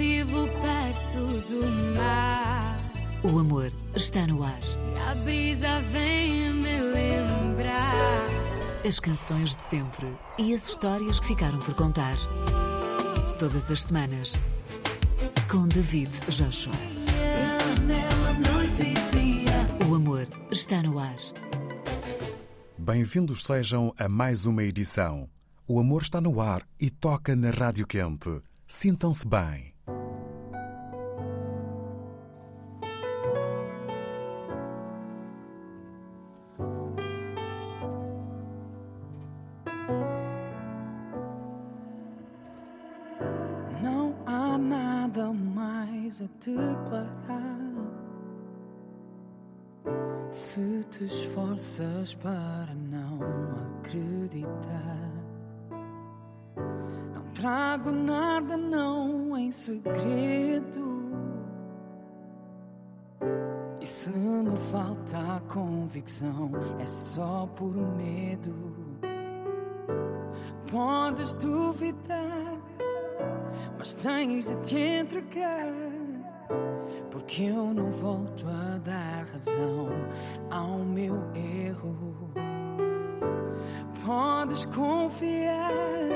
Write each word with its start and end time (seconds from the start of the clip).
vivo 0.00 0.48
perto 0.62 1.26
do 1.46 1.68
mar. 1.94 2.74
O 3.22 3.38
amor 3.38 3.70
está 3.94 4.26
no 4.26 4.42
ar. 4.42 4.58
E 4.94 4.98
a 4.98 5.14
brisa 5.16 5.78
vem 5.92 6.50
me 6.54 6.80
lembrar. 6.80 8.26
As 8.82 8.98
canções 8.98 9.54
de 9.54 9.60
sempre 9.60 10.10
e 10.38 10.54
as 10.54 10.66
histórias 10.66 11.20
que 11.20 11.26
ficaram 11.26 11.58
por 11.58 11.74
contar. 11.74 12.16
Todas 13.38 13.70
as 13.70 13.82
semanas. 13.82 14.40
Com 15.50 15.68
David 15.68 16.12
Joshua. 16.30 16.72
O 19.86 19.94
amor 19.94 20.26
está 20.50 20.82
no 20.82 20.98
ar. 20.98 21.16
Bem-vindos 22.78 23.42
sejam 23.42 23.92
a 23.98 24.08
mais 24.08 24.46
uma 24.46 24.62
edição. 24.62 25.28
O 25.68 25.78
amor 25.78 26.00
está 26.00 26.22
no 26.22 26.40
ar 26.40 26.66
e 26.80 26.88
toca 26.88 27.36
na 27.36 27.50
Rádio 27.50 27.86
Quente. 27.86 28.40
Sintam-se 28.66 29.28
bem. 29.28 29.70
Esforças 51.60 52.14
para 52.14 52.74
não 52.74 53.20
acreditar, 53.78 55.10
não 57.14 57.22
trago 57.34 57.90
nada, 57.90 58.56
não 58.56 59.36
em 59.36 59.50
segredo. 59.50 60.88
E 63.78 63.86
se 63.86 64.10
me 64.10 64.56
falta 64.56 65.36
a 65.36 65.40
convicção, 65.52 66.50
é 66.78 66.86
só 66.86 67.46
por 67.54 67.74
medo. 67.74 68.70
Podes 70.70 71.32
duvidar 71.34 72.58
mas 73.76 73.94
tens 73.94 74.46
de 74.46 74.56
te 74.62 74.76
entregar. 74.76 75.72
Porque 77.10 77.44
eu 77.44 77.72
não 77.72 77.90
volto 77.90 78.46
a 78.46 78.78
dar 78.78 79.26
razão 79.32 79.88
ao 80.50 80.78
meu 80.78 81.22
erro. 81.34 82.30
Podes 84.04 84.64
confiar, 84.66 86.08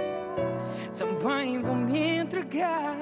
também 0.96 1.60
vou 1.62 1.74
me 1.74 2.18
entregar. 2.18 2.96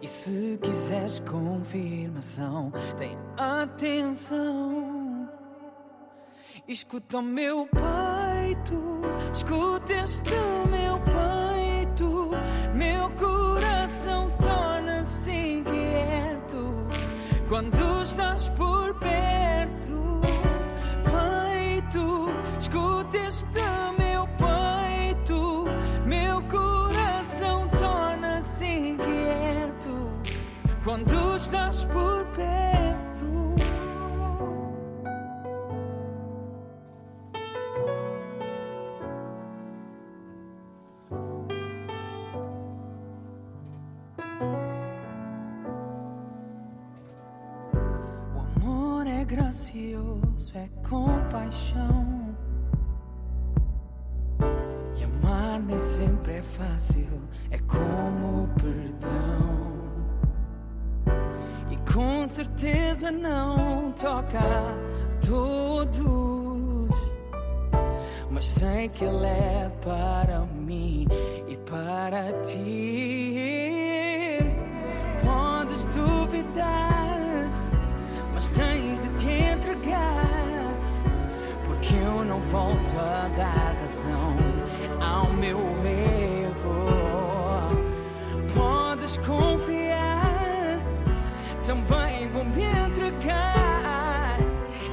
E 0.00 0.06
se 0.06 0.58
quiseres 0.60 1.20
confirmação, 1.20 2.72
tem 2.96 3.16
atenção. 3.38 5.28
Escuta 6.66 7.18
o 7.18 7.22
meu 7.22 7.68
peito, 7.68 9.00
escuta 9.32 9.92
este 9.92 10.32
meu 10.70 10.98
peito. 11.00 12.30
Meu 12.74 13.10
coração 13.10 14.30
torna-se 14.42 15.30
inquieto 15.30 16.88
quando 17.48 18.02
estás 18.02 18.48
por 18.50 18.94
perto. 18.98 19.81
Escuta 22.72 23.18
este 23.18 23.60
meu 23.98 24.26
peito. 24.38 25.66
Meu 26.06 26.40
coração 26.44 27.68
torna-se 27.68 28.64
inquieto 28.64 30.18
quando 30.82 31.36
estás 31.36 31.84
por 31.84 32.24
perto. 32.28 33.26
O 48.34 48.64
amor 48.64 49.06
é 49.06 49.26
gracioso, 49.26 50.52
é 50.54 50.70
compaixão. 50.88 52.21
Nem 55.58 55.78
sempre 55.78 56.34
é 56.34 56.42
fácil, 56.42 57.06
é 57.50 57.58
como 57.58 58.44
o 58.44 58.48
perdão. 58.48 59.72
E 61.70 61.76
com 61.92 62.26
certeza 62.26 63.10
não 63.10 63.92
toca 63.92 64.38
a 64.38 64.74
todos. 65.26 66.02
Mas 68.30 68.46
sei 68.46 68.88
que 68.88 69.04
ele 69.04 69.26
é 69.26 69.70
para 69.82 70.40
mim 70.40 71.06
e 71.48 71.56
para 71.58 72.32
ti. 72.42 73.38
Podes 75.22 75.84
duvidar, 75.86 77.50
mas 78.32 78.48
tens 78.50 79.02
de 79.02 79.08
te 79.18 79.28
entregar. 79.28 80.28
Porque 81.66 81.94
eu 81.94 82.24
não 82.24 82.40
volto 82.40 82.98
a 82.98 83.28
dar 83.36 83.74
razão 83.80 84.51
ao 85.02 85.26
meu 85.32 85.58
erro. 85.84 86.92
Podes 88.54 89.16
confiar, 89.18 90.78
também 91.66 92.28
vou 92.28 92.44
me 92.44 92.62
entregar. 92.62 94.38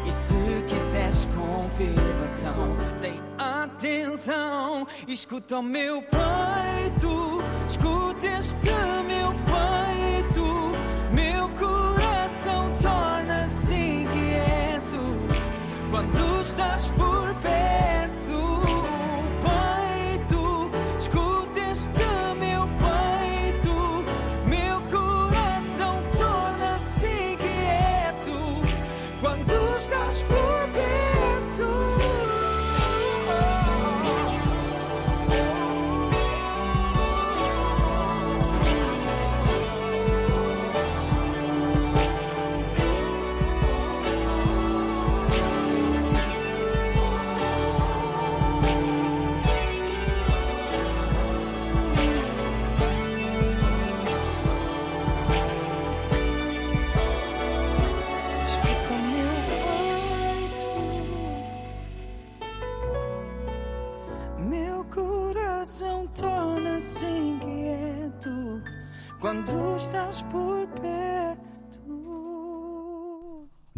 E 0.06 0.12
se 0.12 0.66
quiseres 0.68 1.30
confirmação, 1.36 2.76
tem 3.00 3.22
atenção. 3.38 4.88
Escuta 5.08 5.60
o 5.60 5.64
meu 5.64 6.02
peito, 6.02 7.42
escuta 7.68 8.26
este 8.40 8.72
meu 9.06 9.32
peito. 9.46 10.74
Meu 11.14 11.50
coração 11.50 12.76
torna-se 12.82 13.74
inquieto 13.74 15.00
quando 15.92 16.42
estás 16.42 16.88
por 16.90 17.29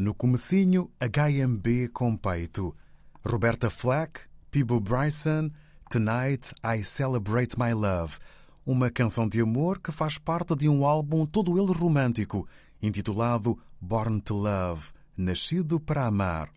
No 0.02 0.16
comecinho, 0.16 0.90
HMB 1.00 1.90
com 1.94 2.18
peito. 2.18 2.76
Roberta 3.24 3.70
Flack, 3.70 4.22
Peebo 4.50 4.80
Bryson, 4.80 5.52
Tonight 5.92 6.56
I 6.66 6.84
Celebrate 6.84 7.56
My 7.56 7.72
Love. 7.72 8.18
Uma 8.66 8.90
canção 8.90 9.30
de 9.30 9.40
amor 9.42 9.80
que 9.80 9.92
faz 9.92 10.18
parte 10.18 10.56
de 10.56 10.68
um 10.68 10.88
álbum 10.88 11.24
todo 11.24 11.56
ele 11.56 11.72
romântico, 11.72 12.48
intitulado 12.82 13.60
Born 13.80 14.20
to 14.22 14.38
Love, 14.38 14.90
Nascido 15.16 15.80
para 15.80 16.08
Amar. 16.08 16.50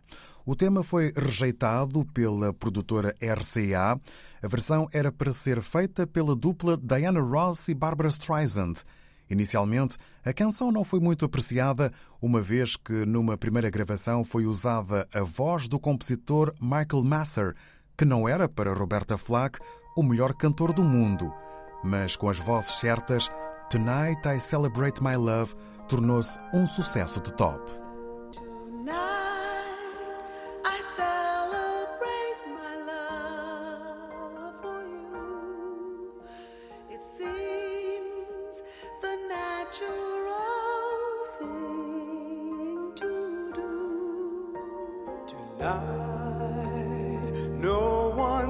O 0.46 0.56
tema 0.56 0.82
foi 0.82 1.12
rejeitado 1.14 2.02
pela 2.14 2.50
produtora 2.50 3.14
RCA. 3.20 4.00
A 4.42 4.48
versão 4.48 4.88
era 4.90 5.12
para 5.12 5.32
ser 5.32 5.60
feita 5.60 6.06
pela 6.06 6.34
dupla 6.34 6.78
Diana 6.78 7.20
Ross 7.20 7.68
e 7.68 7.74
Barbara 7.74 8.08
Streisand. 8.08 8.84
Inicialmente, 9.34 9.96
a 10.24 10.32
canção 10.32 10.70
não 10.70 10.84
foi 10.84 11.00
muito 11.00 11.24
apreciada, 11.24 11.92
uma 12.22 12.40
vez 12.40 12.76
que 12.76 13.04
numa 13.04 13.36
primeira 13.36 13.68
gravação 13.68 14.24
foi 14.24 14.46
usada 14.46 15.08
a 15.12 15.22
voz 15.22 15.66
do 15.66 15.76
compositor 15.76 16.54
Michael 16.60 17.02
Masser, 17.02 17.56
que 17.98 18.04
não 18.04 18.28
era 18.28 18.48
para 18.48 18.72
Roberta 18.72 19.18
Flack 19.18 19.58
o 19.96 20.04
melhor 20.04 20.34
cantor 20.34 20.72
do 20.72 20.84
mundo. 20.84 21.32
Mas 21.82 22.16
com 22.16 22.28
as 22.28 22.38
vozes 22.38 22.74
certas, 22.74 23.28
Tonight 23.68 24.20
I 24.28 24.38
Celebrate 24.38 25.02
My 25.02 25.16
Love 25.16 25.52
tornou-se 25.88 26.38
um 26.52 26.64
sucesso 26.64 27.20
de 27.20 27.34
top. 27.34 27.83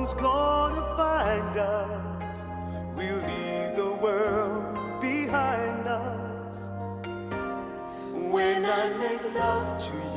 one's 0.05 0.21
gonna 0.21 0.97
find 0.97 1.56
us. 1.56 2.47
We'll 2.95 3.23
leave 3.33 3.75
the 3.75 3.97
world 4.03 5.01
behind 5.01 5.89
us. 5.89 6.71
When 8.12 8.67
I 8.67 8.93
make 8.99 9.35
love 9.35 9.79
to 9.79 9.95
you. 9.95 10.13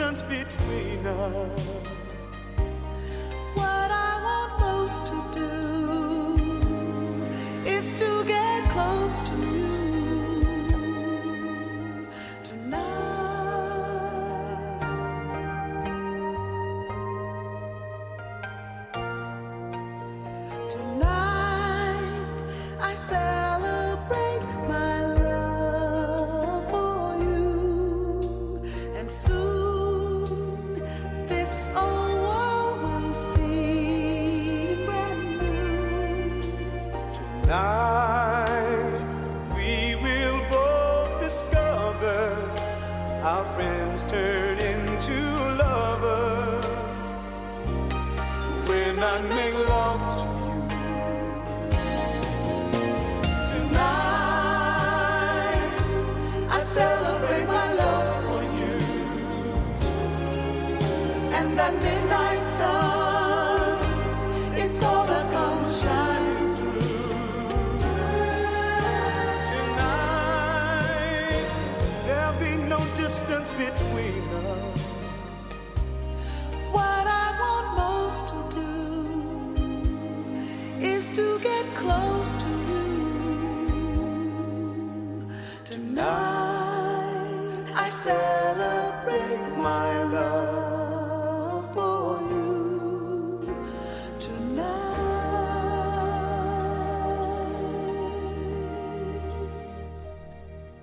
distance 0.00 0.22
between 0.22 1.06
us. 1.06 2.48
What 3.54 3.90
I 3.90 4.20
want 4.24 4.60
most 4.60 5.06
to 5.06 5.16
do 5.34 5.50
is 7.68 7.94
to 7.94 8.24
get 8.24 8.64
close 8.70 9.22
to 9.28 9.36
you. 9.36 9.69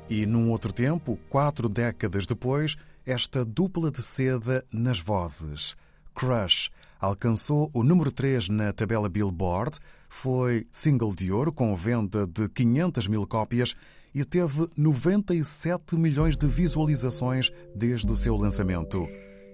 E 0.09 0.25
num 0.25 0.49
outro 0.51 0.71
tempo, 0.73 1.19
quatro 1.29 1.67
décadas 1.69 2.25
depois, 2.25 2.75
esta 3.05 3.45
dupla 3.45 3.91
de 3.91 4.01
seda 4.01 4.65
nas 4.73 4.99
vozes. 4.99 5.75
Crush 6.15 6.71
alcançou 6.99 7.69
o 7.73 7.83
número 7.83 8.11
3 8.11 8.49
na 8.49 8.73
tabela 8.73 9.09
Billboard, 9.09 9.77
foi 10.09 10.65
single 10.71 11.13
de 11.13 11.31
ouro 11.31 11.53
com 11.53 11.75
venda 11.75 12.25
de 12.25 12.49
500 12.49 13.07
mil 13.07 13.27
cópias 13.27 13.75
e 14.13 14.23
teve 14.25 14.67
97 14.77 15.95
milhões 15.95 16.37
de 16.37 16.47
visualizações 16.47 17.51
desde 17.75 18.11
o 18.11 18.15
seu 18.15 18.35
lançamento. 18.35 19.05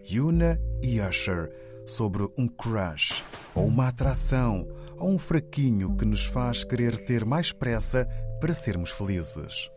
Yuna 0.10 0.60
e 0.82 1.00
Usher 1.00 1.52
sobre 1.86 2.28
um 2.38 2.48
crush, 2.48 3.24
ou 3.54 3.66
uma 3.66 3.90
atração, 3.90 4.68
ou 4.98 5.10
um 5.10 5.18
fraquinho 5.18 5.96
que 5.96 6.06
nos 6.06 6.26
faz 6.26 6.64
querer 6.64 6.98
ter 7.06 7.26
mais 7.26 7.52
pressa 7.52 8.08
para 8.40 8.54
sermos 8.54 8.90
felizes. 8.90 9.70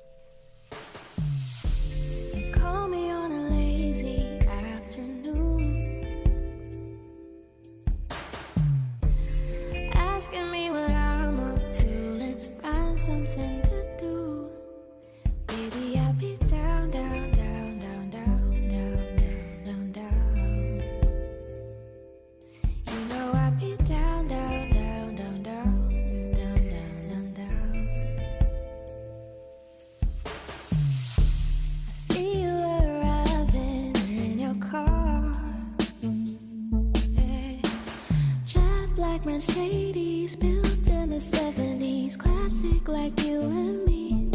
80s, 39.92 40.38
built 40.40 40.88
in 40.88 41.10
the 41.10 41.16
70s, 41.16 42.18
classic 42.18 42.88
like 42.88 43.20
you 43.22 43.40
and 43.40 43.84
me. 43.84 44.30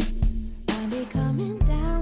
I'm 0.68 0.88
becoming 0.88 1.58
down. 1.58 2.01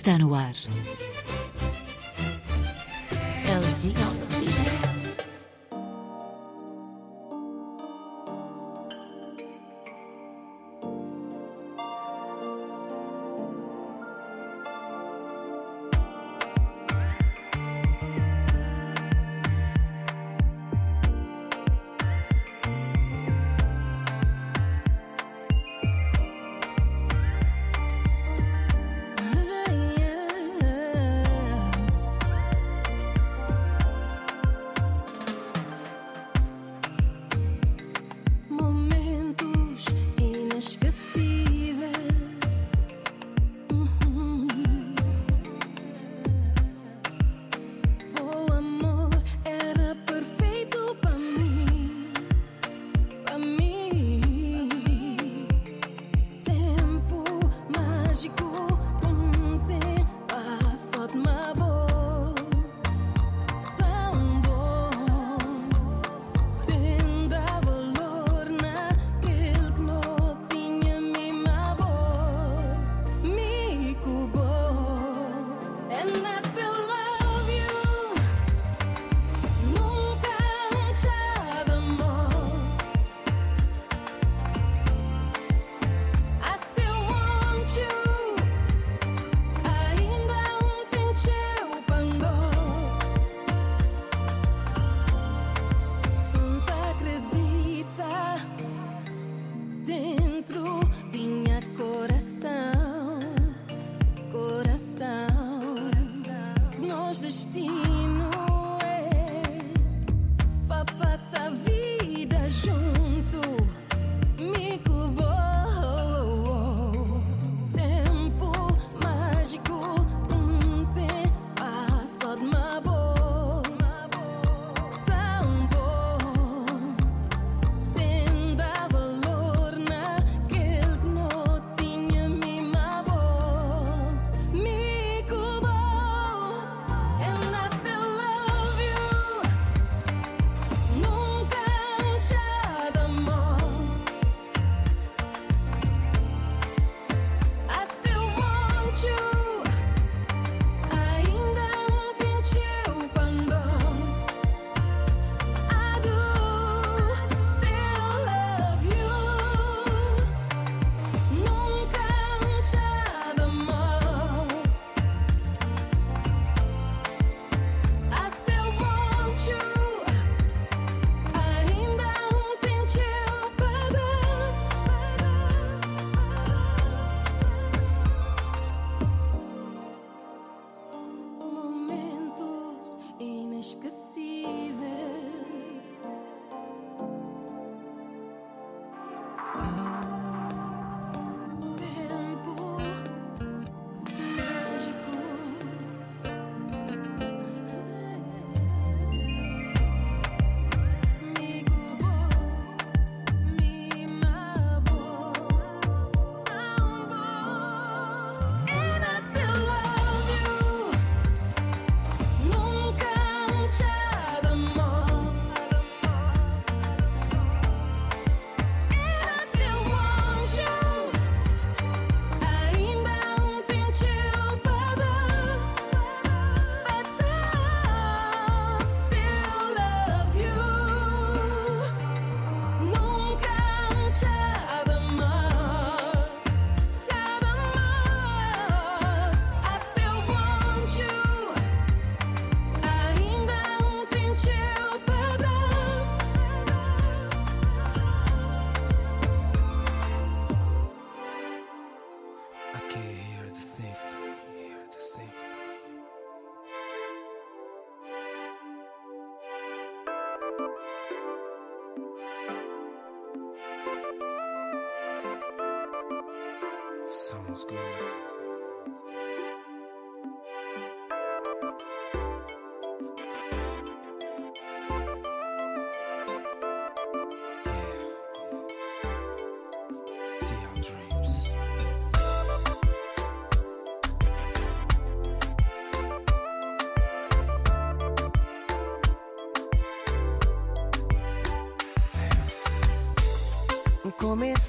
Está 0.00 0.16
no 0.16 0.34
ar. 0.34 0.54
LG 3.44 4.99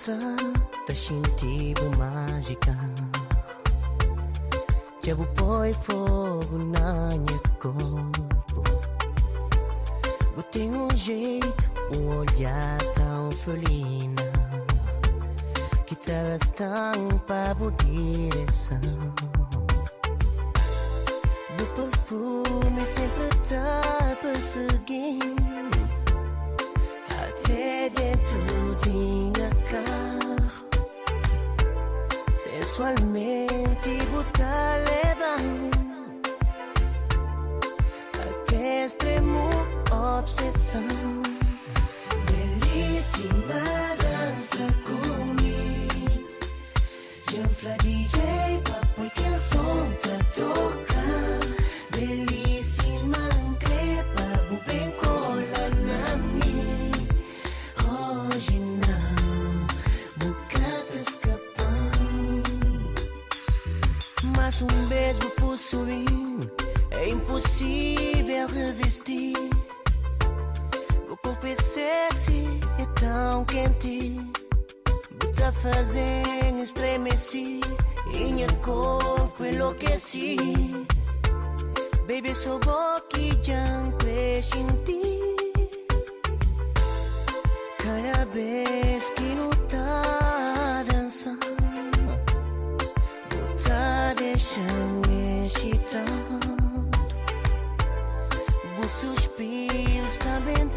Sentir 0.02 1.76
mágica. 1.96 2.76
Já 5.04 5.14
vou 5.14 5.28
põe 5.28 5.74
fogo 5.74 6.58
na 6.58 7.10
minha 7.10 7.40
corpo. 7.60 8.64
Eu 10.36 10.42
tenho 10.42 10.88
um 10.88 10.98
jeito, 10.98 11.72
um 11.94 12.18
olhar 12.18 12.80
tão 12.96 13.30
felina 13.30 14.24
Que 15.86 15.96
tá 15.96 16.36
estampa 16.42 17.56
por 17.60 17.72
direção. 17.84 18.80
Do 21.58 21.66
perfume 21.76 22.88
sempre 22.88 23.30
tá 23.48 24.18
perseguindo 24.20 26.01
sexualmente 27.52 28.02
but 28.02 28.22
di 28.82 29.26
sensualmente 32.38 33.98
buttare 34.12 35.16
perché 38.12 38.84
estremo 38.84 39.50
obsession 39.90 41.22
É 66.92 67.08
impossível 67.08 68.46
resistir 68.50 69.34
O 71.10 71.16
corpo 71.16 71.48
é 72.78 72.86
tão 73.00 73.46
quente 73.46 74.20
Tá 75.38 75.50
fazendo 75.54 76.62
estremecer 76.62 77.62
E 78.14 78.34
meu 78.34 78.54
corpo 78.56 79.46
enlouqueci 79.46 80.36
Baby, 82.06 82.36
sou 82.36 82.60
cresce 83.98 84.58
em 84.58 84.68
ti 84.84 85.02
Cada 87.78 88.26
vez 88.26 89.10
que 89.12 89.24
não 89.24 89.50
tá 89.70 90.84
dançando 90.92 91.40
Não 93.32 93.56
tá 93.64 94.14
deixando 94.18 95.11
Os 99.42 99.48
suspiros 99.48 100.18
também 100.18 100.68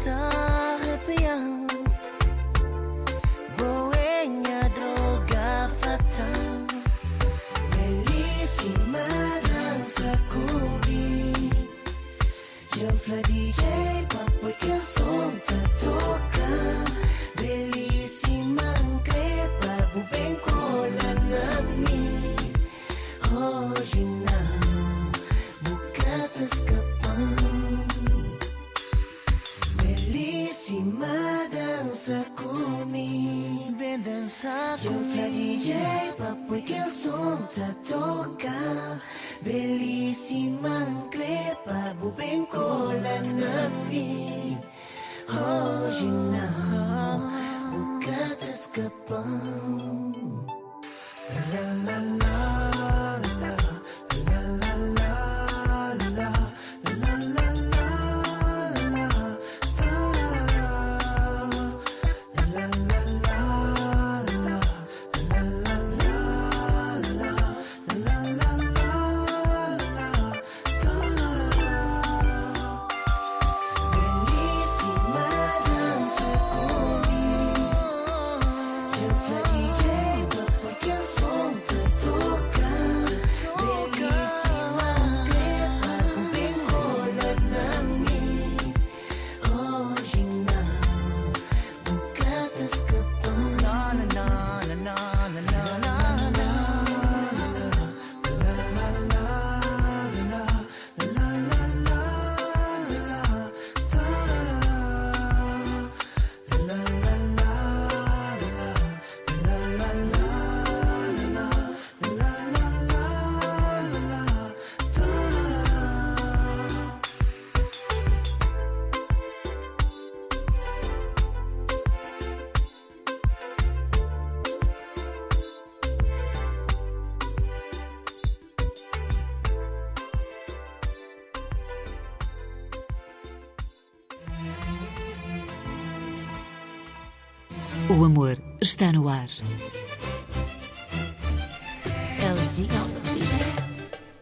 O 137.97 138.03
amor 138.03 138.37
está 138.61 138.91
no 138.91 139.07
ar. 139.07 139.27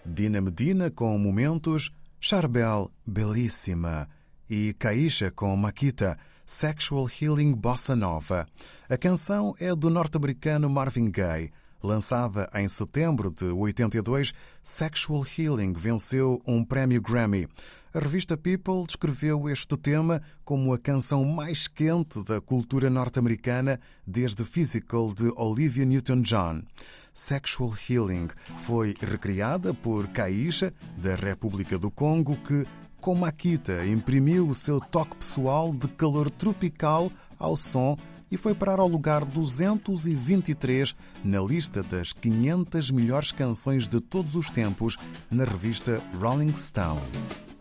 Dina 0.05 0.39
Medina 0.39 0.91
com 0.91 1.17
Momentos, 1.17 1.89
Charbel 2.19 2.91
Belíssima 3.03 4.07
e 4.47 4.75
Caixa 4.77 5.31
com 5.31 5.55
Maquita, 5.57 6.19
Sexual 6.45 7.09
Healing 7.09 7.53
Bossa 7.53 7.95
Nova. 7.95 8.45
A 8.87 8.95
canção 8.95 9.55
é 9.59 9.73
do 9.73 9.89
norte-americano 9.89 10.69
Marvin 10.69 11.09
Gaye. 11.09 11.51
Lançada 11.83 12.49
em 12.55 12.65
setembro 12.69 13.29
de 13.29 13.43
82, 13.43 14.33
Sexual 14.63 15.25
Healing 15.37 15.73
venceu 15.73 16.41
um 16.47 16.63
prémio 16.63 17.01
Grammy. 17.01 17.45
A 17.93 17.99
revista 17.99 18.37
People 18.37 18.87
descreveu 18.87 19.49
este 19.49 19.75
tema 19.75 20.21
como 20.45 20.73
a 20.73 20.79
canção 20.79 21.25
mais 21.25 21.67
quente 21.67 22.23
da 22.23 22.39
cultura 22.39 22.89
norte-americana 22.89 23.81
desde 24.07 24.45
Physical 24.45 25.13
de 25.13 25.29
Olivia 25.35 25.83
Newton-John. 25.83 26.61
Sexual 27.13 27.73
Healing 27.89 28.29
foi 28.59 28.95
recriada 28.97 29.73
por 29.73 30.07
Kaisha, 30.07 30.73
da 30.97 31.15
República 31.15 31.77
do 31.77 31.91
Congo, 31.91 32.37
que, 32.37 32.65
com 33.01 33.13
Makita, 33.13 33.85
imprimiu 33.85 34.47
o 34.47 34.55
seu 34.55 34.79
toque 34.79 35.17
pessoal 35.17 35.73
de 35.73 35.89
calor 35.89 36.31
tropical 36.31 37.11
ao 37.37 37.57
som 37.57 37.97
e 38.33 38.37
foi 38.37 38.55
parar 38.55 38.79
ao 38.79 38.87
lugar 38.87 39.23
223 39.23 40.95
na 41.23 41.39
lista 41.39 41.83
das 41.83 42.11
500 42.13 42.89
melhores 42.89 43.31
canções 43.31 43.87
de 43.87 44.01
todos 44.01 44.35
os 44.35 44.49
tempos 44.49 44.97
na 45.29 45.43
revista 45.43 46.01
Rolling 46.19 46.55
Stone. 46.55 47.52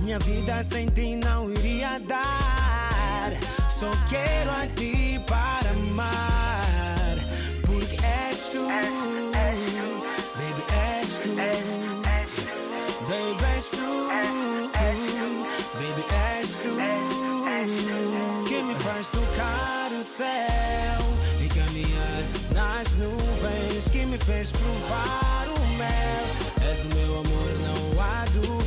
Minha 0.00 0.18
vida 0.20 0.64
sem 0.64 0.88
ti 0.88 1.14
não 1.16 1.50
iria 1.50 2.00
dar. 2.00 3.32
Só 3.68 3.90
quero 4.08 4.50
a 4.50 4.66
ti 4.74 5.20
para 5.26 5.70
amar. 5.70 7.16
Porque 7.66 7.96
és 8.02 8.48
tu, 8.48 8.66
baby, 10.36 10.64
és 10.72 11.18
tu. 11.22 11.36
Baby, 13.08 13.44
és 13.54 13.70
tu, 13.70 14.08
baby, 15.74 16.04
és 16.38 16.50
tu. 16.62 16.72
Que 18.48 18.62
me 18.62 18.74
faz 18.76 19.08
tocar 19.08 19.92
o 19.92 20.02
céu 20.02 21.00
e 21.40 21.48
caminhar 21.48 22.24
nas 22.54 22.96
nuvens. 22.96 23.88
Que 23.90 24.06
me 24.06 24.18
fez 24.18 24.50
provar 24.50 25.46
o 25.48 25.66
mel. 25.76 26.24
És 26.70 26.84
o 26.84 26.88
meu 26.96 27.20
amor, 27.20 27.50
não 27.60 28.00
há 28.00 28.24
dúvidas. 28.32 28.61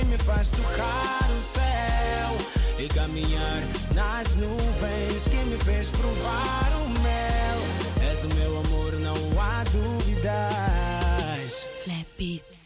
Que 0.00 0.06
me 0.06 0.16
faz 0.16 0.48
tocar 0.48 1.28
o 1.28 1.42
céu 1.42 2.34
e 2.78 2.88
caminhar 2.88 3.62
nas 3.94 4.34
nuvens. 4.34 5.28
Que 5.28 5.36
me 5.44 5.58
fez 5.58 5.90
provar 5.90 6.72
o 6.82 6.88
mel. 7.00 7.58
És 8.10 8.24
o 8.24 8.28
meu 8.34 8.60
amor, 8.60 8.94
não 8.94 9.14
há 9.38 9.62
dúvidas. 9.64 10.32
Flap 11.84 12.59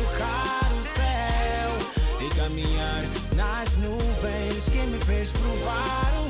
tocar 0.00 0.70
o 0.72 0.82
céu 0.96 2.26
e 2.26 2.34
caminhar 2.34 3.04
nas 3.34 3.76
nuvens. 3.76 4.68
Que 4.68 4.86
me 4.86 4.98
fez 5.00 5.32
provar 5.32 6.12
o 6.24 6.29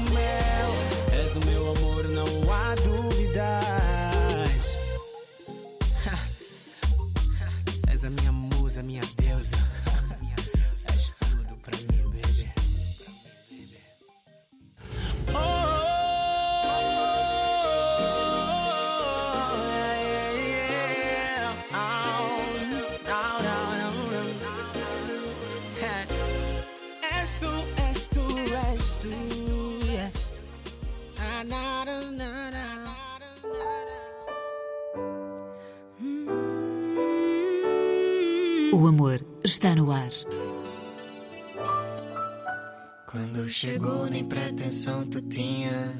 chegou, 43.60 44.06
nem 44.06 44.24
pretensão 44.24 45.04
tu 45.04 45.20
tinha. 45.20 45.92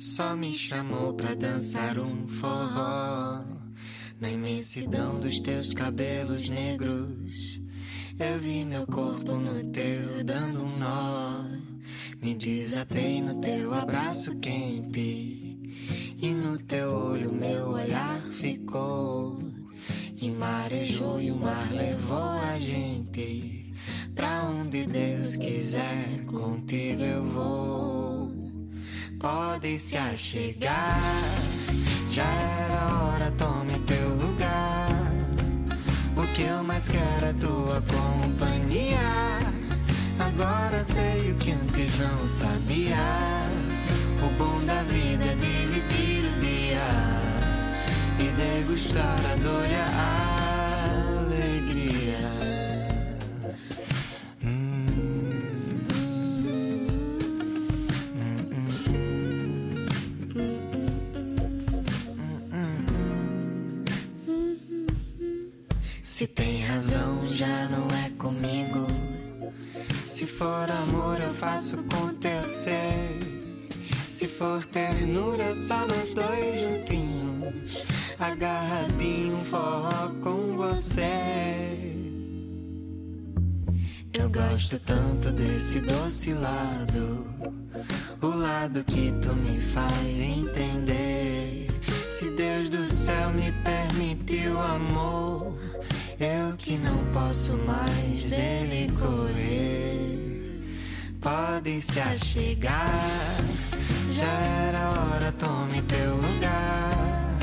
Só 0.00 0.34
me 0.34 0.56
chamou 0.56 1.12
pra 1.12 1.34
dançar 1.34 1.98
um 1.98 2.26
forró. 2.26 3.44
Na 4.18 4.30
imensidão 4.30 5.20
dos 5.20 5.38
teus 5.40 5.74
cabelos 5.74 6.48
negros, 6.48 7.60
eu 8.18 8.38
vi 8.38 8.64
meu 8.64 8.86
corpo 8.86 9.32
no 9.32 9.62
teu 9.70 10.24
dando 10.24 10.64
um 10.64 10.78
nó. 10.78 11.44
Me 12.22 12.34
desatei 12.34 13.20
no 13.20 13.38
teu 13.38 13.74
abraço 13.74 14.34
quente. 14.36 15.58
E 16.16 16.30
no 16.30 16.56
teu 16.56 16.90
olho 16.90 17.30
meu 17.34 17.68
olhar 17.68 18.22
ficou. 18.22 19.38
E 20.16 20.30
marejou 20.30 21.20
e 21.20 21.30
o 21.30 21.36
mar 21.36 21.70
levou 21.70 22.16
a 22.18 22.58
gente. 22.58 23.61
Pra 24.14 24.44
onde 24.44 24.86
Deus 24.86 25.36
quiser, 25.36 26.24
contigo 26.26 27.02
eu 27.02 27.24
vou. 27.24 28.32
Pode 29.18 29.78
se 29.78 29.96
achegar, 29.96 31.22
já 32.10 32.24
era 32.24 32.94
hora, 32.94 33.30
tome 33.38 33.78
teu 33.86 34.08
lugar. 34.10 35.12
O 36.16 36.26
que 36.34 36.42
eu 36.42 36.62
mais 36.62 36.88
quero 36.88 37.26
é 37.26 37.32
tua 37.32 37.82
companhia. 37.82 39.52
Agora 40.18 40.84
sei 40.84 41.32
o 41.32 41.36
que 41.36 41.52
antes 41.52 41.98
não 41.98 42.26
sabia. 42.26 43.42
O 44.22 44.28
bom 44.36 44.64
da 44.66 44.82
vida 44.82 45.24
é 45.24 45.34
dividir 45.34 46.24
o 46.24 46.40
dia 46.40 47.22
e 48.18 48.30
degustar 48.32 49.20
a 49.32 49.36
dor 49.36 49.66
e 49.66 49.74
a 49.74 50.31
Se 66.22 66.28
tem 66.28 66.62
razão, 66.62 67.28
já 67.32 67.68
não 67.68 67.88
é 67.98 68.08
comigo. 68.10 68.86
Se 70.06 70.24
for 70.24 70.70
amor, 70.70 71.20
eu 71.20 71.32
faço 71.32 71.82
com 71.82 72.14
teu 72.14 72.44
ser. 72.44 73.18
Se 74.06 74.28
for 74.28 74.64
ternura, 74.66 75.52
só 75.52 75.84
nós 75.84 76.14
dois 76.14 76.60
juntinhos. 76.60 77.84
Agarradinho, 78.20 79.36
forró 79.38 80.10
com 80.22 80.56
você. 80.56 81.82
Eu 84.12 84.30
gosto 84.30 84.78
tanto 84.78 85.32
desse 85.32 85.80
doce 85.80 86.32
lado. 86.34 87.26
o 88.22 88.26
lado 88.28 88.84
que 88.84 89.12
tu 89.20 89.34
me 89.34 89.58
faz 89.58 90.20
entender. 90.20 91.21
Que 96.72 96.78
não 96.78 96.96
posso 97.12 97.52
mais 97.66 98.30
dele 98.30 98.90
correr. 98.98 100.18
Pode 101.20 101.82
se 101.82 102.00
achegar, 102.00 103.36
já 104.10 104.32
era 104.68 104.90
hora, 104.90 105.32
tome 105.32 105.82
teu 105.82 106.16
lugar. 106.16 107.38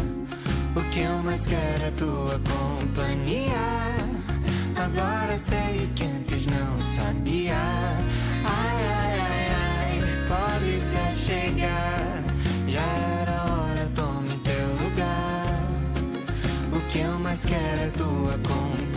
O 0.76 0.82
que 0.90 1.02
eu 1.02 1.24
mais 1.24 1.46
quero 1.46 1.84
é 1.84 1.92
tua 1.92 2.40
companhia. 2.40 3.54
Agora 4.76 5.38
sei 5.38 5.88
que 5.96 6.06
antes 6.06 6.48
não 6.48 6.80
sabia. 6.80 7.56
Ai, 8.46 8.78
ai, 8.98 9.20
ai, 9.22 9.52
ai, 9.52 10.28
pode 10.28 10.82
se 10.82 10.98
achegar. 10.98 12.24
Já 12.68 12.82
era 13.22 13.44
hora, 13.44 13.92
tome 13.94 14.36
teu 14.40 14.68
lugar. 14.84 15.68
O 16.74 16.80
que 16.92 17.00
eu 17.00 17.20
mais 17.20 17.46
quero 17.46 17.82
é 17.82 17.92
tua 17.96 18.32
companhia. 18.40 18.89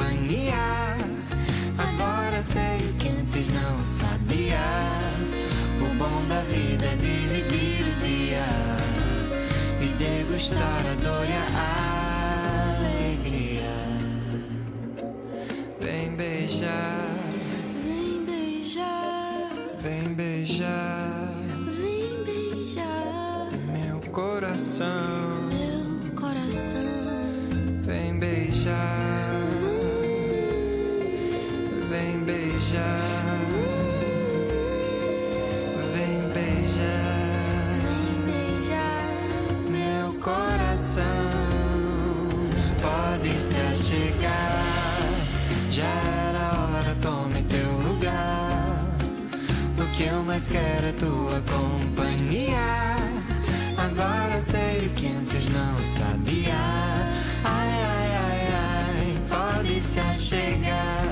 Agora 1.78 2.42
sei 2.42 2.78
que 2.98 3.08
antes 3.08 3.52
não 3.52 3.82
sabia. 3.84 4.98
O 5.78 5.94
bom 5.96 6.24
da 6.28 6.40
vida 6.42 6.86
é 6.86 6.96
dividir 6.96 7.84
o 7.86 7.94
dia 8.00 8.44
e 9.80 9.88
degustar 9.98 10.80
a 10.80 10.94
dor 11.02 11.26
e 11.28 11.32
a 11.32 11.66
alegria. 12.78 13.76
Vem 15.80 16.16
beijar, 16.16 17.08
Vem 17.84 18.24
beijar, 18.24 19.50
vem 19.80 20.14
beijar 20.14 21.32
vem 21.66 22.24
beijar 22.24 23.50
meu 23.72 24.00
coração. 24.12 25.31
Vem 35.92 36.28
beijar 36.32 37.78
Vem 37.82 38.24
beijar 38.24 39.06
meu 39.68 40.14
coração. 40.20 41.02
Pode 42.80 43.40
se 43.40 43.58
achegar, 43.58 45.02
já 45.70 45.84
era 45.84 46.52
hora, 46.58 46.96
tome 47.00 47.42
teu 47.42 47.70
lugar. 47.88 48.86
O 49.78 49.86
que 49.94 50.04
eu 50.04 50.22
mais 50.22 50.48
quero 50.48 50.86
é 50.86 50.92
tua 50.92 51.42
companhia. 51.42 52.96
Agora 53.76 54.40
sei 54.40 54.78
o 54.86 54.90
que 54.90 55.06
antes 55.08 55.48
não 55.48 55.84
sabia. 55.84 56.54
Ai, 57.44 57.68
ai, 57.68 58.10
ai, 58.16 58.48
ai, 58.54 59.22
pode 59.28 59.80
se 59.80 60.00
achegar. 60.00 61.11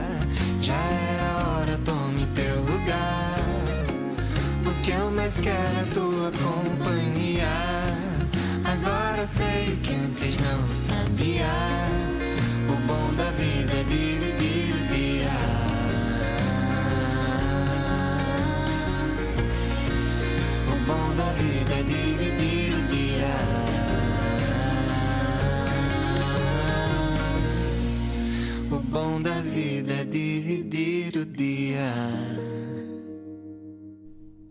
Quero 5.42 5.78
é 5.80 5.94
tua 5.94 6.32
companhia. 6.32 7.48
Agora 8.64 9.26
sei 9.26 9.78
que 9.82 9.94
antes 9.94 10.36
não 10.40 10.66
sabia. 10.66 12.09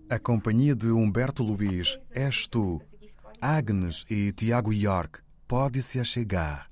A 0.10 0.18
companhia 0.18 0.76
de 0.76 0.90
Humberto 0.90 1.44
Luiz, 1.44 2.00
És 2.10 2.48
Tu, 2.48 2.82
Agnes 3.40 4.04
e 4.10 4.32
Tiago 4.32 4.74
York, 4.74 5.20
Pode-se 5.48 6.00
Achegar, 6.00 6.68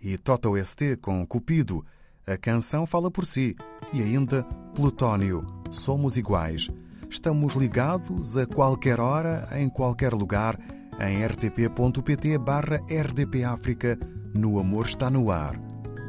e 0.00 0.16
Toto 0.16 0.56
ST 0.56 0.96
com 0.96 1.26
Cupido, 1.26 1.84
a 2.26 2.38
canção 2.38 2.86
fala 2.86 3.10
por 3.10 3.26
si, 3.26 3.54
e 3.92 4.00
ainda 4.00 4.42
Plutónio, 4.74 5.46
Somos 5.70 6.16
Iguais. 6.16 6.70
Estamos 7.10 7.52
ligados 7.52 8.38
a 8.38 8.46
qualquer 8.46 9.00
hora, 9.00 9.46
em 9.52 9.68
qualquer 9.68 10.14
lugar, 10.14 10.58
em 10.98 11.22
rtp.pt 11.26 12.38
barra 12.38 12.80
RDP 12.88 13.44
África, 13.44 13.98
no 14.32 14.58
Amor 14.58 14.86
está 14.86 15.10
no 15.10 15.30
ar. 15.30 15.58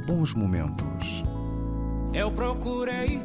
Bons 0.08 0.34
momentos. 0.34 1.24
Eu 2.14 2.32
procurei 2.32 3.22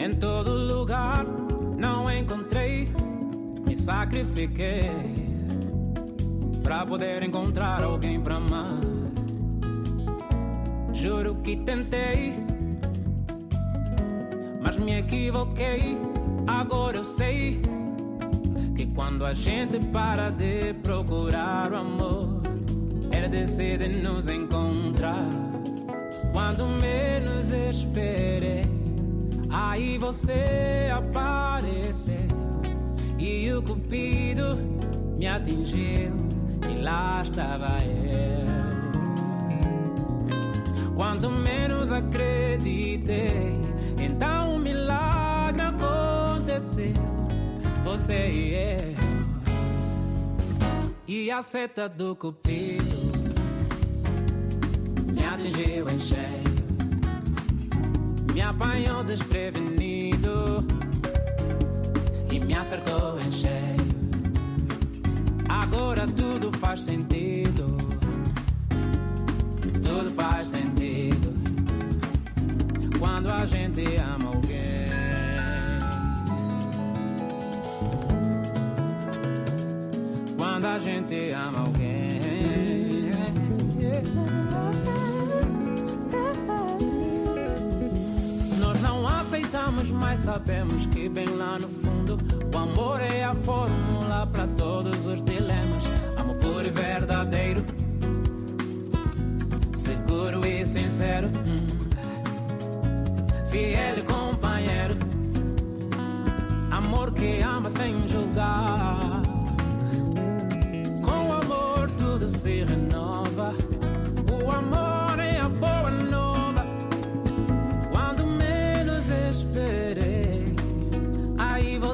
em 0.00 0.14
todo 0.14 0.50
lugar, 0.50 1.26
não 1.76 2.10
encontrei. 2.10 2.88
Me 3.66 3.76
sacrifiquei 3.76 4.90
para 6.62 6.86
poder 6.86 7.22
encontrar 7.22 7.82
alguém 7.82 8.18
para 8.18 8.36
amar. 8.36 8.80
Juro 10.94 11.36
que 11.36 11.56
tentei, 11.56 12.32
mas 14.62 14.78
me 14.78 14.98
equivoquei. 14.98 15.98
Agora 16.46 16.96
eu 16.96 17.04
sei 17.04 17.60
que 18.74 18.86
quando 18.86 19.26
a 19.26 19.34
gente 19.34 19.78
para 19.86 20.30
de 20.30 20.72
procurar 20.82 21.72
o 21.72 21.76
amor, 21.76 22.40
ele 23.12 23.28
decide 23.28 23.88
nos 23.88 24.26
encontrar. 24.26 25.28
Quando 26.32 26.64
menos 26.80 27.50
esperei, 27.52 28.64
aí 29.50 29.98
você 29.98 30.90
apareceu 30.92 32.14
e 33.18 33.52
o 33.52 33.62
cupido 33.62 34.56
me 35.16 35.26
atingiu 35.26 36.12
e 36.70 36.80
lá 36.80 37.22
estava 37.22 37.78
eu. 37.84 38.50
Quando 40.96 41.30
menos 41.30 41.90
acreditei, 41.90 43.58
então 43.98 44.54
um 44.54 44.58
milagre 44.58 45.62
aconteceu. 45.62 46.92
Você 47.84 48.30
e 48.30 48.54
eu 48.54 49.10
e 51.12 51.28
a 51.28 51.42
seta 51.42 51.88
do 51.88 52.14
cupido 52.14 52.84
me 55.12 55.24
atingiu 55.24 55.88
em 55.88 55.98
cheio, 55.98 56.39
me 58.32 58.40
apanhou 58.40 59.02
desprevenido 59.04 60.64
e 62.30 62.38
me 62.40 62.54
acertou 62.54 63.18
em 63.20 63.32
cheio. 63.32 63.90
Agora 65.48 66.06
tudo 66.06 66.56
faz 66.58 66.82
sentido, 66.82 67.76
tudo 69.82 70.10
faz 70.10 70.48
sentido 70.48 71.32
quando 72.98 73.30
a 73.30 73.44
gente 73.44 73.82
ama 73.96 74.28
alguém. 74.28 74.60
Quando 80.36 80.64
a 80.66 80.78
gente 80.78 81.30
ama 81.30 81.60
alguém. 81.60 82.69
Aceitamos, 89.70 89.90
mas 89.90 90.20
sabemos 90.20 90.86
que 90.86 91.08
bem 91.08 91.26
lá 91.36 91.58
no 91.58 91.68
fundo 91.68 92.18
o 92.52 92.58
amor 92.58 93.00
é 93.00 93.24
a 93.24 93.34
fórmula 93.34 94.26
para 94.26 94.46
todos 94.48 95.06
os 95.06 95.22
dilemas. 95.22 95.84
Amor 96.18 96.36
puro 96.36 96.66
e 96.66 96.70
verdadeiro, 96.70 97.64
seguro 99.72 100.44
e 100.46 100.66
sincero, 100.66 101.28
fiel 103.48 103.98
e 103.98 104.02
companheiro. 104.02 104.96
Amor 106.70 107.12
que 107.12 107.40
ama 107.40 107.70
sem 107.70 108.08
julgar. 108.08 109.22
Com 111.02 111.28
o 111.28 111.32
amor 111.32 111.90
tudo 111.92 112.28
se 112.28 112.64
renova. 112.64 113.19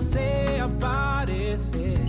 Você 0.07 0.61
apareceu. 0.63 2.06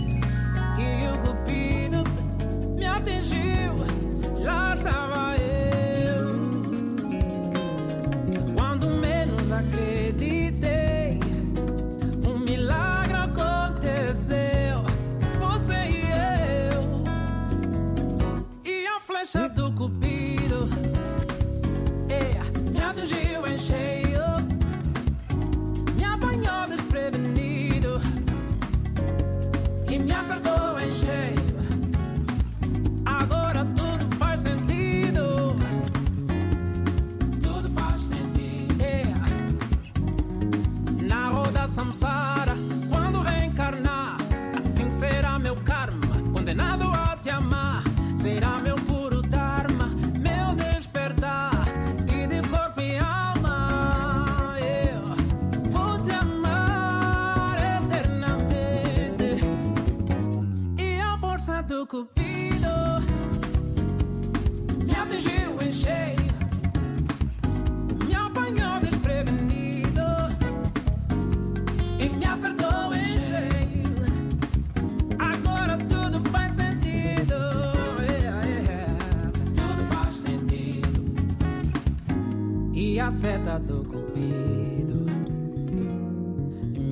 Samsara, 41.78 42.47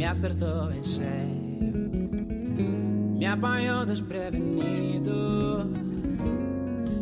me 0.07 0.11
acertou 0.11 0.71
em 0.71 0.85
cheio. 0.85 1.75
Me 3.19 3.27
apanhou 3.27 3.85
desprevenido 3.85 5.69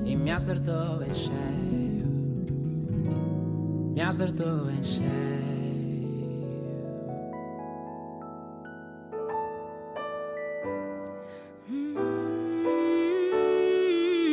e 0.07 0.17
me 0.17 0.31
acertou 0.31 1.03
em 1.03 1.13
cheio. 1.13 2.07
Me 3.95 4.01
acertou 4.01 4.71
em 4.71 4.83
cheio. 4.83 5.05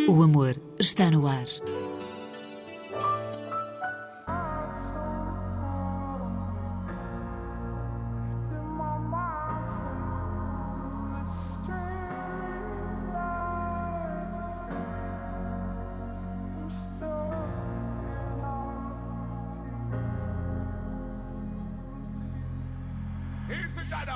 O 0.07 0.24
amor 0.24 0.55
está 0.80 1.11
no 1.11 1.28
ar. 1.28 1.45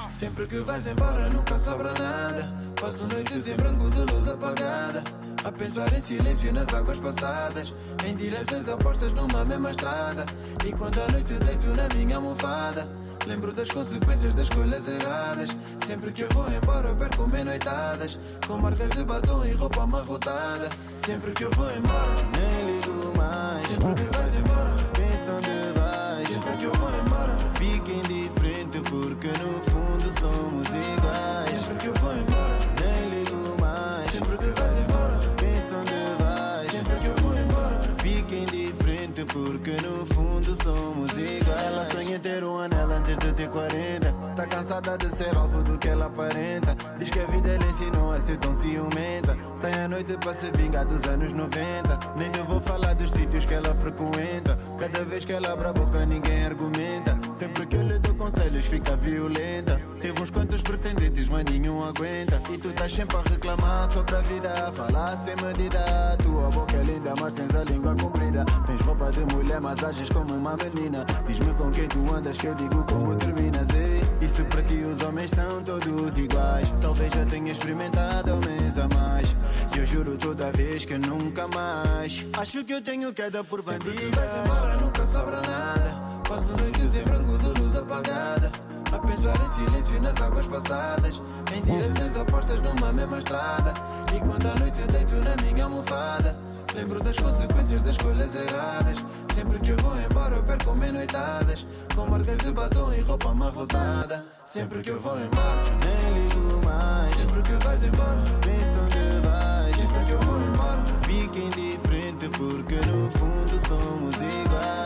Sempre 0.10 0.48
que 0.48 0.60
vais 0.60 0.88
embora 0.88 1.30
nunca 1.30 1.58
sobra 1.58 1.92
nada. 1.94 2.52
Passo 2.80 3.08
noites 3.08 3.50
em 3.50 3.56
branco 3.56 3.90
de 3.90 4.02
luz 4.12 4.30
apagada. 4.30 5.04
A 5.44 5.52
pensar 5.52 5.92
em 5.94 6.00
silêncio 6.00 6.54
nas 6.54 6.74
águas 6.74 7.00
passadas. 7.00 7.74
Em 8.06 8.16
direções 8.16 8.68
opostas 8.68 9.12
numa 9.14 9.44
mesma 9.44 9.72
estrada. 9.72 10.26
E 10.66 10.72
quando 10.74 11.02
a 11.02 11.12
noite 11.12 11.34
deito 11.34 11.68
na 11.70 11.88
minha 11.96 12.18
almofada. 12.18 12.88
Lembro 13.26 13.52
das 13.52 13.70
consequências 13.70 14.36
das 14.36 14.44
escolhas 14.44 14.88
erradas. 14.88 15.50
Sempre 15.86 16.12
que 16.12 16.24
eu 16.24 16.30
vou 16.30 16.46
embora 16.52 16.90
eu 16.90 16.96
perco 16.96 17.28
bem 17.28 17.44
noitadas. 17.44 18.20
Com 18.48 18.58
marcas 18.58 18.92
de 18.92 19.04
batom 19.04 19.44
e 19.46 19.54
roupa 19.54 19.84
amarrotada. 19.84 20.70
Sempre 21.06 21.32
que 21.32 21.44
eu 21.44 21.52
vou 21.52 21.70
embora, 21.76 22.16
nem 22.38 22.76
ligo 22.76 23.18
mais. 23.18 23.68
Sempre 23.68 23.96
que 23.96 24.18
vais 24.18 24.36
embora, 24.36 24.72
pensa 24.94 25.32
onde 25.32 25.80
vais. 25.80 26.28
Sempre 26.28 26.58
que 26.58 26.64
eu 26.66 26.74
vou 26.74 26.90
embora, 26.90 27.38
fica 27.56 27.92
indiferente 27.92 28.82
porque 28.82 29.30
fundo 29.30 29.75
somos 30.20 30.68
iguais. 30.70 31.50
Sempre 31.50 31.76
que 31.78 31.88
eu 31.88 31.94
vou 31.96 32.14
embora, 32.14 32.60
nem 32.82 33.10
ligo 33.10 33.62
mais. 33.62 34.12
Sempre 34.12 34.38
que 34.38 34.48
vais 34.60 34.80
embora, 34.80 35.20
pensa 35.38 35.76
onde 35.76 36.24
vais. 36.24 36.72
Sempre 36.72 36.96
que 37.00 37.08
eu 37.08 37.16
vou 37.16 37.38
embora, 37.38 37.82
fica 38.02 38.36
indiferente 38.36 39.26
porque 39.26 39.72
no 39.82 40.06
fundo 40.06 40.64
somos 40.64 41.12
iguais. 41.14 41.66
Ela 41.68 41.86
sonha 41.86 42.20
ter 42.20 42.44
um 42.44 42.58
anel 42.58 42.92
antes 42.92 43.18
de 43.18 43.34
ter 43.34 43.50
40. 43.50 44.14
Tá 44.36 44.46
cansada 44.46 44.98
de 44.98 45.08
ser 45.10 45.36
alvo 45.36 45.64
do 45.64 45.78
que 45.78 45.88
ela 45.88 46.08
aparenta. 46.08 46.76
Diz 47.00 47.10
que 47.10 47.20
a 47.20 47.26
vida 47.26 47.56
lhe 47.58 47.66
ensinou 47.66 48.12
a 48.12 48.20
ser 48.20 48.38
tão 48.38 48.54
ciumenta. 48.54 49.38
Sai 49.56 49.74
à 49.74 49.88
noite 49.88 50.18
para 50.18 50.34
se 50.34 50.52
vingar 50.52 50.86
dos 50.86 51.04
anos 51.06 51.32
90. 51.32 52.00
Nem 52.18 52.30
te 52.30 52.42
vou 52.42 52.60
falar 52.60 52.94
dos 52.96 53.12
sítios 53.12 53.46
que 53.46 53.54
ela 53.54 53.74
frequenta. 53.76 54.58
Cada 54.78 55.06
vez 55.06 55.24
que 55.24 55.34
ela 55.34 55.54
abre 55.54 55.68
a 55.68 55.74
boca, 55.74 56.06
ninguém 56.06 56.46
argumenta. 56.46 57.15
Sempre 57.36 57.66
que 57.66 57.76
eu 57.76 57.82
lhe 57.82 58.00
dou 58.00 58.16
conselhos, 58.16 58.66
fica 58.66 58.96
violenta. 58.96 59.82
Teve 60.00 60.24
uns 60.24 60.32
quantos 60.32 60.62
pretendentes, 60.62 61.28
mas 61.28 61.44
nenhum 61.44 61.84
aguenta. 61.84 62.42
E 62.50 62.58
tu 62.58 62.70
estás 62.70 62.94
sempre 62.94 63.18
a 63.18 63.22
reclamar 63.22 63.92
sobre 63.92 64.16
a 64.16 64.22
vida. 64.22 64.72
Falar 64.72 65.18
sem 65.18 65.36
medida. 65.36 66.16
Tua 66.24 66.50
boca 66.50 66.78
é 66.78 66.84
linda, 66.84 67.14
mas 67.20 67.34
tens 67.34 67.54
a 67.54 67.66
língua 67.66 67.94
comprida. 67.98 68.46
Tens 68.66 68.80
roupa 68.80 69.12
de 69.12 69.36
mulher, 69.36 69.60
mas 69.60 69.84
ages 69.84 70.10
como 70.12 70.34
uma 70.34 70.56
menina. 70.56 71.06
Diz-me 71.28 71.54
com 71.56 71.70
quem 71.72 71.90
tu 71.90 72.10
andas, 72.16 72.38
que 72.38 72.48
eu 72.48 72.56
digo 72.56 72.86
como 72.86 73.14
terminas. 73.18 73.68
Ei, 73.72 74.02
e 74.22 74.30
se 74.30 74.42
para 74.46 74.64
ti 74.64 74.76
os 74.76 75.04
homens 75.04 75.32
são 75.32 75.62
todos 75.62 76.18
iguais? 76.18 76.74
Talvez 76.80 77.14
já 77.14 77.26
tenha 77.26 77.52
experimentado 77.52 78.32
ao 78.32 78.40
mês 78.40 78.78
a 78.78 78.88
mais. 78.88 79.36
E 79.76 79.80
eu 79.80 79.86
juro 79.86 80.18
toda 80.18 80.54
vez 80.54 80.86
que 80.86 80.98
nunca 80.98 81.50
mais. 81.50 82.26
Acho 82.32 82.64
que 82.64 82.72
eu 82.72 82.82
tenho 82.82 83.14
queda 83.14 83.44
por 83.44 83.62
bandida. 83.62 83.92
Sempre 83.92 84.10
que 84.10 84.16
vais 84.16 84.36
embora, 84.38 84.78
nunca 84.78 85.06
sobra 85.06 85.42
nada. 85.42 85.95
Passo 86.28 86.58
noites 86.58 86.98
em 86.98 87.04
branco 87.04 87.38
de 87.38 87.62
luz 87.62 87.76
apagada. 87.76 88.52
A 88.92 89.00
pensar 89.00 89.36
em 89.40 89.50
silêncio 89.50 90.02
nas 90.02 90.20
águas 90.22 90.48
passadas. 90.48 91.22
Em 91.54 91.62
direções 91.62 92.16
opostas 92.16 92.60
numa 92.62 92.92
mesma 92.92 93.20
estrada. 93.20 93.74
E 94.16 94.20
quando 94.20 94.48
à 94.48 94.56
noite 94.56 94.82
deito 94.92 95.16
na 95.16 95.36
minha 95.44 95.66
almofada. 95.66 96.36
Lembro 96.74 97.02
das 97.02 97.16
consequências 97.16 97.82
das 97.84 97.92
escolhas 97.92 98.36
erradas. 98.36 99.04
Sempre 99.34 99.60
que 99.60 99.70
eu 99.70 99.78
vou 99.78 99.94
embora, 100.02 100.36
eu 100.36 100.44
perco 100.44 100.72
bem 100.74 100.92
noitadas. 100.92 101.66
Com 101.96 102.08
marcas 102.08 102.38
de 102.40 102.52
batom 102.52 102.92
e 102.94 103.02
roupa 103.02 103.30
amarrotada. 103.30 104.26
Sempre 104.46 104.82
que 104.82 104.90
eu 104.90 105.00
vou 105.00 105.18
embora, 105.20 105.64
nem 105.84 106.24
ligo 106.24 106.66
mais. 106.66 107.16
Sempre 107.16 107.44
que 107.44 107.54
vais 107.64 107.84
embora, 107.84 108.24
pensa 108.42 108.80
onde 108.84 109.28
vais. 109.28 109.76
Sempre 109.78 110.06
que 110.06 110.12
eu 110.12 110.20
vou 110.22 110.42
embora, 110.42 110.86
fica 111.04 111.40
indiferente 111.40 112.30
porque 112.30 112.76
no 112.76 113.12
fundo 113.12 113.68
somos 113.68 114.16
iguais. 114.16 114.85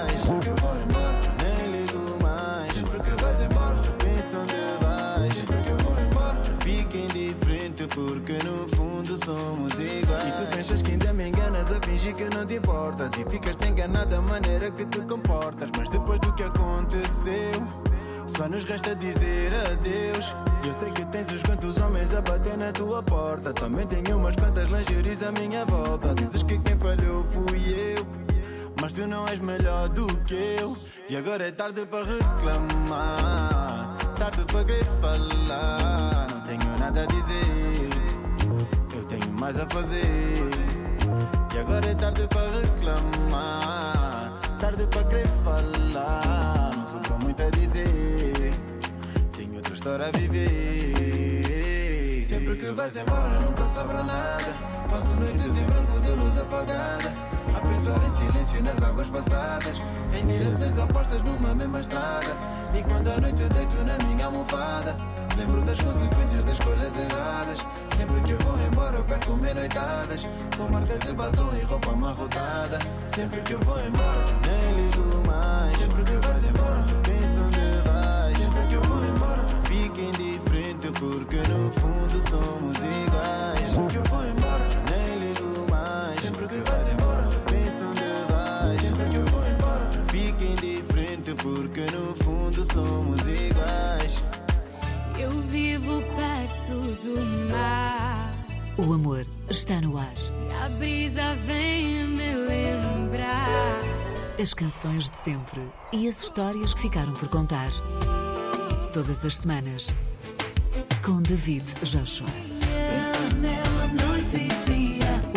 Porque 8.07 8.37
no 8.43 8.67
fundo 8.69 9.17
somos 9.25 9.73
iguais. 9.73 10.29
E 10.29 10.31
tu 10.31 10.55
pensas 10.55 10.81
que 10.81 10.91
ainda 10.91 11.13
me 11.13 11.29
enganas 11.29 11.71
a 11.71 11.79
fingir 11.85 12.15
que 12.15 12.29
não 12.35 12.45
te 12.45 12.55
importas. 12.55 13.11
E 13.17 13.29
ficas-te 13.29 13.67
enganado 13.67 14.11
da 14.11 14.21
maneira 14.21 14.71
que 14.71 14.85
te 14.85 15.01
comportas. 15.01 15.69
Mas 15.77 15.89
depois 15.89 16.19
do 16.21 16.33
que 16.33 16.43
aconteceu. 16.43 17.61
Só 18.27 18.47
nos 18.47 18.63
resta 18.63 18.95
dizer 18.95 19.53
adeus. 19.53 20.35
Eu 20.65 20.73
sei 20.79 20.91
que 20.91 21.05
tens 21.07 21.29
uns 21.29 21.43
quantos 21.43 21.77
homens 21.77 22.13
a 22.13 22.21
bater 22.21 22.57
na 22.57 22.71
tua 22.71 23.03
porta. 23.03 23.53
Também 23.53 23.85
tenho 23.87 24.17
umas 24.17 24.35
quantas 24.35 24.69
lingeries 24.69 25.23
à 25.23 25.31
minha 25.31 25.65
volta. 25.65 26.13
Dizes 26.15 26.43
que 26.43 26.57
quem 26.59 26.77
falhou 26.77 27.23
fui 27.25 27.95
eu. 27.95 28.05
Mas 28.81 28.93
tu 28.93 29.05
não 29.07 29.27
és 29.27 29.39
melhor 29.39 29.89
do 29.89 30.07
que 30.25 30.35
eu. 30.59 30.77
E 31.09 31.17
agora 31.17 31.47
é 31.47 31.51
tarde 31.51 31.85
para 31.85 32.05
reclamar. 32.05 33.97
Tarde 34.17 34.45
para 34.45 34.63
querer 34.63 34.85
falar. 35.01 36.27
Não 36.29 36.41
tenho 36.41 36.77
nada 36.77 37.03
a 37.03 37.05
dizer. 37.05 37.78
Mais 39.49 39.61
a 39.61 39.65
fazer. 39.65 40.51
E 41.55 41.57
agora 41.57 41.89
é 41.89 41.95
tarde 41.95 42.27
para 42.27 42.51
reclamar. 42.61 44.39
Tarde 44.59 44.85
para 44.85 45.03
querer 45.05 45.27
falar. 45.43 46.77
Não 46.77 46.85
sobra 46.85 47.17
muito 47.17 47.41
a 47.41 47.49
dizer. 47.49 48.53
Tenho 49.35 49.55
outra 49.55 49.73
história 49.73 50.05
a 50.05 50.11
viver. 50.11 52.21
Sempre 52.21 52.57
que 52.57 52.71
vais 52.73 52.95
embora, 52.95 53.39
nunca 53.39 53.67
sobra 53.67 54.03
nada. 54.03 54.53
Passo 54.87 55.15
noites 55.15 55.57
em 55.57 55.65
branco 55.65 55.99
de 55.99 56.11
luz 56.11 56.37
apagada. 56.37 57.11
A 57.55 57.59
pensar 57.59 58.03
em 58.05 58.11
silêncio 58.11 58.63
nas 58.63 58.83
águas 58.83 59.09
passadas. 59.09 59.81
Em 60.13 60.27
direções 60.27 60.77
opostas 60.77 61.23
numa 61.23 61.55
mesma 61.55 61.79
estrada. 61.79 62.37
E 62.77 62.83
quando 62.83 63.07
a 63.07 63.19
noite 63.19 63.41
deito 63.51 63.77
na 63.77 63.97
minha 64.05 64.27
almofada. 64.27 64.95
Lembro 65.35 65.63
das 65.63 65.79
consequências 65.79 66.43
das 66.43 66.53
escolhas 66.53 66.95
erradas. 66.95 67.59
Sempre 67.99 68.21
que 68.21 68.43
vou 68.45 68.57
embora, 68.65 68.95
eu 68.95 69.03
perco 69.03 69.33
bem 69.33 69.53
noitadas. 69.53 70.25
Com 70.55 70.69
marcas 70.69 71.01
de 71.01 71.11
batom 71.11 71.49
e 71.53 71.65
roupa 71.65 71.91
amarrotada. 71.91 72.79
Sempre 73.13 73.41
que 73.41 73.51
eu 73.51 73.59
vou 73.59 73.77
embora, 73.77 74.25
nem 74.47 74.85
ligo 74.85 75.27
mais. 75.27 75.77
Sempre 75.77 76.03
que 76.05 76.15
vais 76.25 76.45
embora, 76.45 76.85
pensa 77.03 77.41
onde 77.41 77.89
vais. 77.89 78.37
Sempre 78.37 78.67
que 78.69 78.75
eu 78.75 78.81
vou 78.83 79.05
embora, 79.05 79.43
fica 79.65 79.99
indiferente 79.99 80.91
porque 80.97 81.37
no 81.51 81.71
fundo 81.73 82.29
somos 82.29 82.77
iguais. 82.77 83.59
Sempre 83.59 83.87
que 83.91 83.97
eu 83.97 84.03
vou 84.05 84.25
embora, 84.25 84.65
nem 84.89 85.19
ligo 85.19 85.69
mais. 85.69 86.19
Sempre 86.21 86.47
que 86.47 86.55
vais 86.55 86.89
embora, 86.89 87.29
penso 87.47 87.83
onde 87.83 88.31
vais. 88.31 88.81
Sempre 88.81 89.09
que 89.09 89.15
eu 89.17 89.25
vou 89.25 89.45
embora, 89.45 89.91
fica 90.07 90.43
indiferente 90.45 91.35
porque 91.35 91.81
no 91.91 92.15
fundo 92.23 92.65
somos 92.73 93.27
iguais. 93.27 94.28
Eu 95.19 95.31
vivo 95.31 96.01
perto 96.15 96.95
do 97.03 97.51
mar. 97.51 98.31
O 98.77 98.93
amor 98.93 99.27
está 99.49 99.81
no 99.81 99.97
ar. 99.97 100.13
E 100.47 100.53
a 100.53 100.69
brisa 100.77 101.35
vem 101.45 102.05
me 102.05 102.35
lembrar. 102.35 103.81
As 104.41 104.53
canções 104.53 105.09
de 105.09 105.17
sempre 105.17 105.61
e 105.91 106.07
as 106.07 106.23
histórias 106.23 106.73
que 106.73 106.83
ficaram 106.83 107.11
por 107.15 107.27
contar. 107.27 107.69
Todas 108.93 109.25
as 109.25 109.35
semanas. 109.35 109.93
Com 111.05 111.21
David 111.21 111.65
Joshua. 111.83 112.29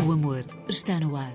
O 0.06 0.12
amor 0.12 0.44
está 0.68 1.00
no 1.00 1.16
ar. 1.16 1.34